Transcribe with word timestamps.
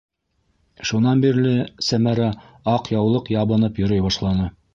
Шунан 0.91 1.21
бирле 1.25 1.51
Сәмәрә 1.89 2.31
аҡ 2.75 2.91
яулыҡ 2.97 3.31
ябынып 3.37 3.85
йөрөй 3.87 4.07
башланы. 4.09 4.51